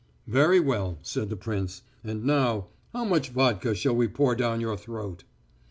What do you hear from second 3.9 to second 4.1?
we